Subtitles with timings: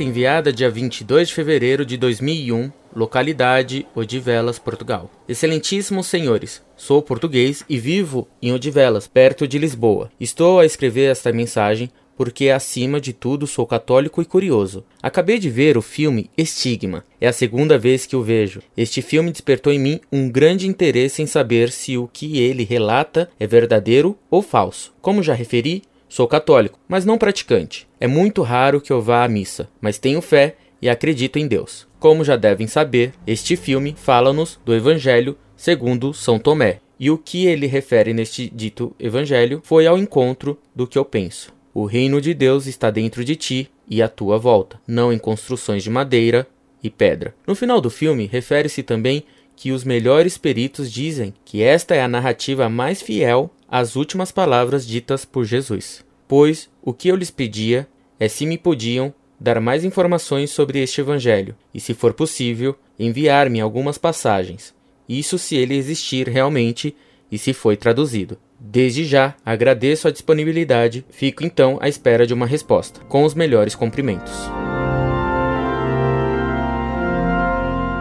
[0.00, 5.10] Carta enviada dia 22 de fevereiro de 2001, localidade Odivelas, Portugal.
[5.28, 10.10] Excelentíssimos senhores, sou português e vivo em Odivelas, perto de Lisboa.
[10.18, 14.84] Estou a escrever esta mensagem porque, acima de tudo, sou católico e curioso.
[15.02, 17.04] Acabei de ver o filme Estigma.
[17.20, 18.62] É a segunda vez que o vejo.
[18.76, 23.30] Este filme despertou em mim um grande interesse em saber se o que ele relata
[23.38, 24.94] é verdadeiro ou falso.
[25.00, 27.88] Como já referi, sou católico, mas não praticante.
[27.98, 31.88] É muito raro que eu vá à missa, mas tenho fé e acredito em Deus.
[31.98, 36.80] Como já devem saber, este filme fala-nos do Evangelho segundo São Tomé.
[36.98, 41.52] E o que ele refere neste dito evangelho foi ao encontro do que eu penso.
[41.72, 45.82] O reino de Deus está dentro de ti e à tua volta, não em construções
[45.82, 46.46] de madeira
[46.82, 47.34] e pedra.
[47.46, 49.24] No final do filme, refere-se também
[49.56, 54.86] que os melhores peritos dizem que esta é a narrativa mais fiel às últimas palavras
[54.86, 56.04] ditas por Jesus.
[56.26, 61.00] Pois o que eu lhes pedia é se me podiam dar mais informações sobre este
[61.00, 64.74] evangelho e, se for possível, enviar-me algumas passagens.
[65.08, 66.94] Isso se ele existir realmente
[67.32, 68.36] e se foi traduzido.
[68.58, 73.74] Desde já agradeço a disponibilidade, fico então à espera de uma resposta, com os melhores
[73.74, 74.69] cumprimentos.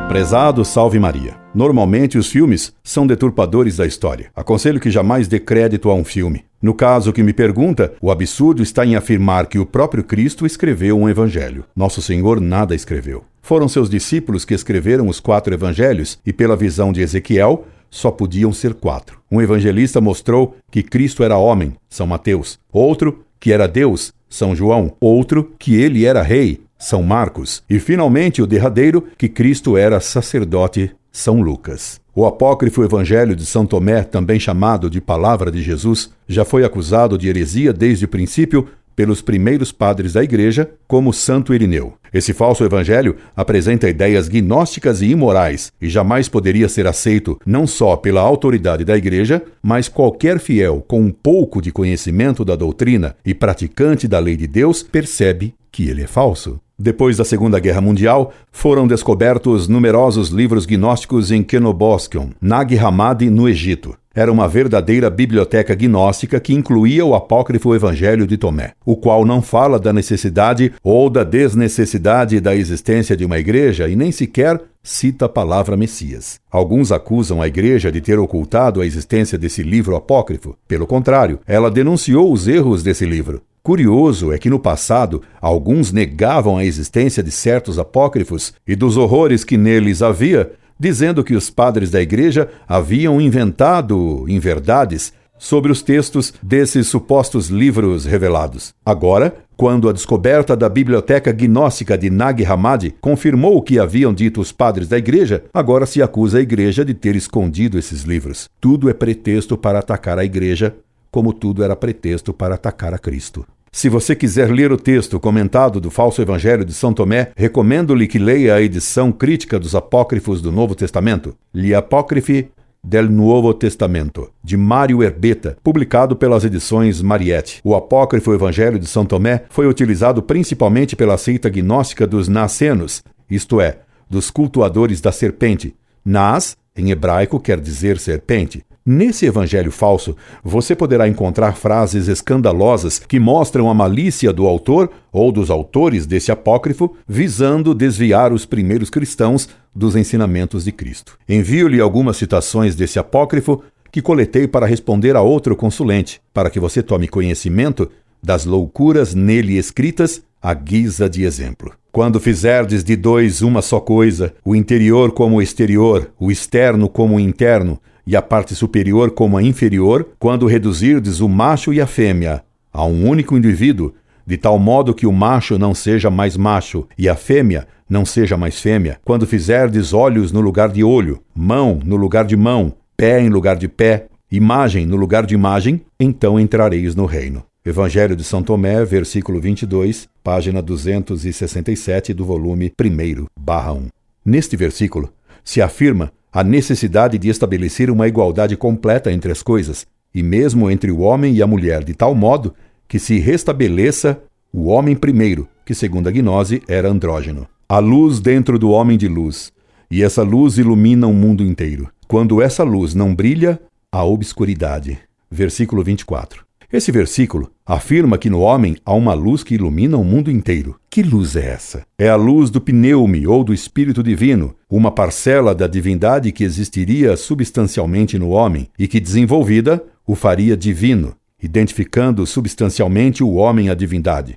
[0.09, 1.35] Prezado Salve Maria.
[1.53, 4.31] Normalmente os filmes são deturpadores da história.
[4.35, 6.45] Aconselho que jamais dê crédito a um filme.
[6.59, 10.97] No caso que me pergunta, o absurdo está em afirmar que o próprio Cristo escreveu
[10.97, 11.63] um evangelho.
[11.75, 13.23] Nosso Senhor nada escreveu.
[13.43, 18.51] Foram seus discípulos que escreveram os quatro evangelhos e, pela visão de Ezequiel, só podiam
[18.51, 19.21] ser quatro.
[19.31, 22.57] Um evangelista mostrou que Cristo era homem, São Mateus.
[22.73, 24.91] Outro, que era Deus, São João.
[24.99, 27.61] Outro, que ele era rei, São Marcos.
[27.69, 31.99] E finalmente o derradeiro, que Cristo era sacerdote, São Lucas.
[32.15, 37.17] O apócrifo Evangelho de São Tomé, também chamado de Palavra de Jesus, já foi acusado
[37.17, 38.67] de heresia desde o princípio
[38.99, 41.93] pelos primeiros padres da Igreja, como Santo Irineu.
[42.13, 47.95] Esse falso evangelho apresenta ideias gnósticas e imorais e jamais poderia ser aceito não só
[47.95, 53.33] pela autoridade da Igreja, mas qualquer fiel com um pouco de conhecimento da doutrina e
[53.33, 56.59] praticante da lei de Deus percebe que ele é falso.
[56.81, 63.49] Depois da Segunda Guerra Mundial, foram descobertos numerosos livros gnósticos em Kenoboskion, Nag Hammadi, no
[63.49, 63.97] Egito.
[64.15, 69.41] Era uma verdadeira biblioteca gnóstica que incluía o apócrifo Evangelho de Tomé, o qual não
[69.41, 75.25] fala da necessidade ou da desnecessidade da existência de uma igreja e nem sequer cita
[75.25, 76.39] a palavra Messias.
[76.49, 80.55] Alguns acusam a igreja de ter ocultado a existência desse livro apócrifo.
[80.67, 83.41] Pelo contrário, ela denunciou os erros desse livro.
[83.61, 89.43] Curioso é que no passado alguns negavam a existência de certos apócrifos e dos horrores
[89.43, 96.33] que neles havia, dizendo que os padres da igreja haviam inventado inverdades sobre os textos
[96.43, 98.73] desses supostos livros revelados.
[98.85, 104.39] Agora, quando a descoberta da biblioteca gnóstica de Nag Hammadi confirmou o que haviam dito
[104.39, 108.49] os padres da igreja, agora se acusa a igreja de ter escondido esses livros.
[108.59, 110.75] Tudo é pretexto para atacar a igreja,
[111.11, 113.45] como tudo era pretexto para atacar a Cristo.
[113.71, 118.17] Se você quiser ler o texto comentado do falso evangelho de São Tomé, recomendo-lhe que
[118.17, 122.49] leia a edição crítica dos apócrifos do Novo Testamento, Gli Apócrifi
[122.83, 127.59] del Nuovo Testamento, de Mário Herbeta, publicado pelas edições Mariette.
[127.63, 133.61] O apócrifo Evangelho de São Tomé foi utilizado principalmente pela seita gnóstica dos Nacenos, isto
[133.61, 135.75] é, dos cultuadores da serpente.
[136.03, 138.63] Nas, em hebraico, quer dizer serpente.
[138.91, 145.31] Nesse evangelho falso, você poderá encontrar frases escandalosas que mostram a malícia do autor ou
[145.31, 151.19] dos autores desse apócrifo, visando desviar os primeiros cristãos dos ensinamentos de Cristo.
[151.29, 153.61] Envio-lhe algumas citações desse apócrifo
[153.91, 157.91] que coletei para responder a outro consulente, para que você tome conhecimento
[158.23, 161.73] das loucuras nele escritas à guisa de exemplo.
[161.91, 167.17] Quando fizerdes de dois uma só coisa, o interior como o exterior, o externo como
[167.17, 171.85] o interno, e a parte superior como a inferior, quando reduzirdes o macho e a
[171.85, 173.93] fêmea a um único indivíduo,
[174.25, 178.35] de tal modo que o macho não seja mais macho e a fêmea não seja
[178.35, 183.21] mais fêmea, quando fizerdes olhos no lugar de olho, mão no lugar de mão, pé
[183.21, 187.43] em lugar de pé, imagem no lugar de imagem, então entrareis no reino.
[187.63, 193.87] Evangelho de São Tomé, versículo 22, página 267 do volume 1, barra 1.
[194.25, 195.13] Neste versículo,
[195.43, 200.91] se afirma a necessidade de estabelecer uma igualdade completa entre as coisas, e mesmo entre
[200.91, 202.53] o homem e a mulher, de tal modo
[202.87, 204.21] que se restabeleça
[204.51, 207.47] o homem primeiro, que segundo a gnose era andrógeno.
[207.67, 209.51] A luz dentro do homem de luz,
[209.91, 211.89] e essa luz ilumina o mundo inteiro.
[212.07, 213.59] Quando essa luz não brilha,
[213.91, 214.97] há obscuridade.
[215.29, 216.48] Versículo 24.
[216.71, 220.79] Esse versículo afirma que no homem há uma luz que ilumina o mundo inteiro.
[220.87, 221.83] Que luz é essa?
[221.97, 227.17] É a luz do pneume ou do Espírito Divino, uma parcela da divindade que existiria
[227.17, 234.35] substancialmente no homem e que, desenvolvida, o faria divino, identificando substancialmente o homem à divindade.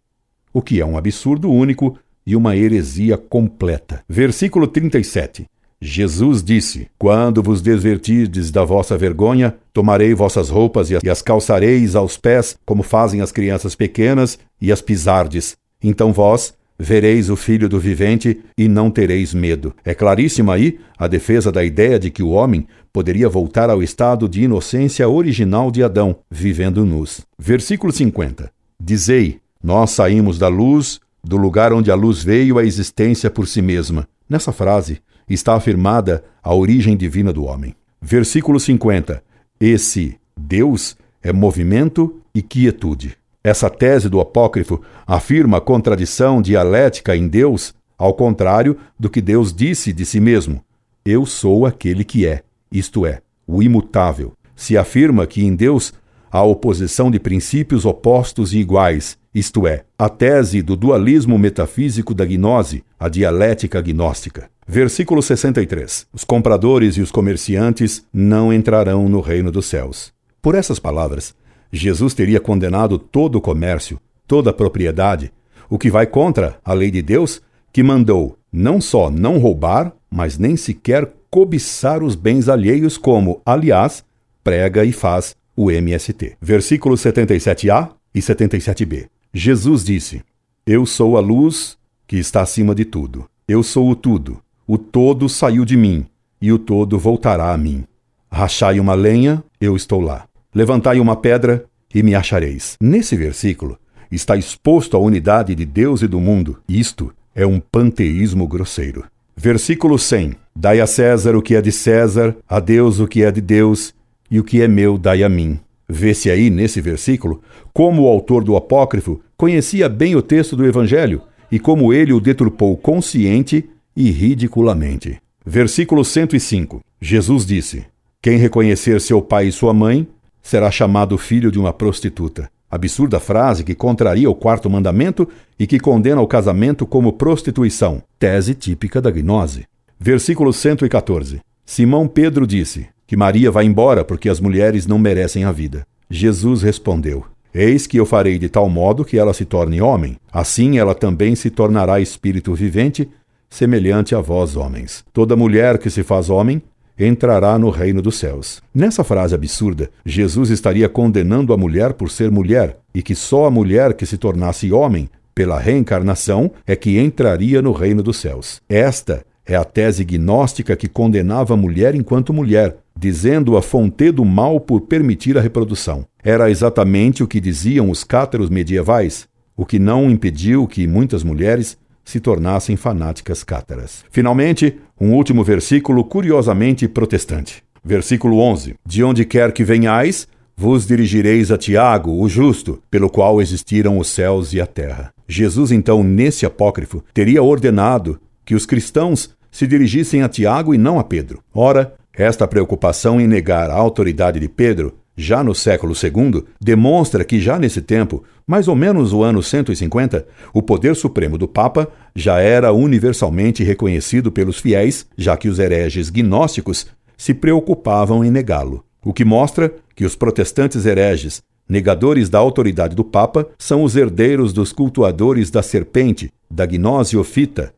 [0.54, 4.02] O que é um absurdo único e uma heresia completa.
[4.08, 5.44] Versículo 37.
[5.84, 12.16] Jesus disse: Quando vos desvertirdes da vossa vergonha, tomarei vossas roupas e as calçareis aos
[12.16, 15.56] pés, como fazem as crianças pequenas, e as pisardes.
[15.82, 19.74] Então vós vereis o Filho do Vivente e não tereis medo.
[19.84, 24.28] É claríssima aí a defesa da ideia de que o homem poderia voltar ao estado
[24.28, 27.22] de inocência original de Adão, vivendo nus.
[27.36, 28.52] Versículo 50.
[28.80, 33.60] Dizei: Nós saímos da luz, do lugar onde a luz veio à existência por si
[33.60, 34.06] mesma.
[34.28, 35.00] Nessa frase,
[35.34, 37.74] está afirmada a origem divina do homem.
[38.00, 39.22] Versículo 50.
[39.60, 43.16] Esse Deus é movimento e quietude.
[43.44, 49.52] Essa tese do apócrifo afirma a contradição dialética em Deus, ao contrário do que Deus
[49.52, 50.64] disse de si mesmo:
[51.04, 54.32] Eu sou aquele que é, isto é, o imutável.
[54.54, 55.92] Se afirma que em Deus
[56.30, 62.24] há oposição de princípios opostos e iguais, isto é, a tese do dualismo metafísico da
[62.24, 64.50] gnose, a dialética gnóstica.
[64.66, 70.12] Versículo 63: Os compradores e os comerciantes não entrarão no reino dos céus.
[70.40, 71.34] Por essas palavras,
[71.72, 75.32] Jesus teria condenado todo o comércio, toda a propriedade,
[75.70, 77.40] o que vai contra a lei de Deus,
[77.72, 84.04] que mandou não só não roubar, mas nem sequer cobiçar os bens alheios, como, aliás,
[84.44, 86.36] prega e faz o MST.
[86.40, 89.11] Versículos 77a e 77b.
[89.34, 90.22] Jesus disse:
[90.66, 93.26] Eu sou a luz que está acima de tudo.
[93.48, 94.42] Eu sou o tudo.
[94.66, 96.06] O todo saiu de mim,
[96.40, 97.84] e o todo voltará a mim.
[98.30, 100.26] Rachai uma lenha, eu estou lá.
[100.54, 101.64] Levantai uma pedra,
[101.94, 102.76] e me achareis.
[102.80, 103.78] Nesse versículo
[104.10, 106.58] está exposto a unidade de Deus e do mundo.
[106.68, 109.04] Isto é um panteísmo grosseiro.
[109.34, 110.34] Versículo 100.
[110.54, 113.94] Dai a César o que é de César, a Deus o que é de Deus,
[114.30, 115.58] e o que é meu dai a mim.
[115.94, 121.20] Vê-se aí, nesse versículo, como o autor do apócrifo conhecia bem o texto do Evangelho
[121.50, 125.20] e como ele o deturpou consciente e ridiculamente.
[125.44, 126.80] Versículo 105.
[126.98, 127.84] Jesus disse:
[128.22, 130.08] Quem reconhecer seu pai e sua mãe
[130.40, 132.48] será chamado filho de uma prostituta.
[132.70, 135.28] Absurda frase que contraria o quarto mandamento
[135.58, 139.66] e que condena o casamento como prostituição, tese típica da gnose.
[140.00, 141.40] Versículo 114.
[141.66, 145.86] Simão Pedro disse que Maria vai embora porque as mulheres não merecem a vida.
[146.08, 150.78] Jesus respondeu: Eis que eu farei de tal modo que ela se torne homem, assim
[150.78, 153.06] ela também se tornará espírito vivente
[153.50, 155.04] semelhante a vós, homens.
[155.12, 156.62] Toda mulher que se faz homem
[156.98, 158.62] entrará no reino dos céus.
[158.74, 163.50] Nessa frase absurda, Jesus estaria condenando a mulher por ser mulher e que só a
[163.50, 168.62] mulher que se tornasse homem pela reencarnação é que entraria no reino dos céus.
[168.70, 174.60] Esta é a tese gnóstica que condenava a mulher enquanto mulher, dizendo-a fonte do mal
[174.60, 176.04] por permitir a reprodução.
[176.22, 181.76] Era exatamente o que diziam os cátaros medievais, o que não impediu que muitas mulheres
[182.04, 184.04] se tornassem fanáticas cátaras.
[184.10, 187.62] Finalmente, um último versículo curiosamente protestante.
[187.84, 193.40] Versículo 11: De onde quer que venhais, vos dirigireis a Tiago, o justo, pelo qual
[193.40, 195.12] existiram os céus e a terra.
[195.26, 198.20] Jesus, então, nesse apócrifo, teria ordenado
[198.52, 201.42] que os cristãos se dirigissem a Tiago e não a Pedro.
[201.54, 207.40] Ora, esta preocupação em negar a autoridade de Pedro já no século II, demonstra que
[207.40, 212.40] já nesse tempo, mais ou menos o ano 150, o poder supremo do Papa já
[212.40, 218.84] era universalmente reconhecido pelos fiéis, já que os hereges gnósticos se preocupavam em negá-lo.
[219.02, 224.52] O que mostra que os protestantes hereges, negadores da autoridade do Papa, são os herdeiros
[224.52, 227.72] dos cultuadores da serpente, da gnose ofita,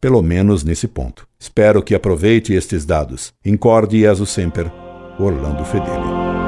[0.00, 1.26] pelo menos nesse ponto.
[1.38, 3.32] Espero que aproveite estes dados.
[3.44, 4.70] Incorde Jesus Semper,
[5.18, 6.45] Orlando Fedeli.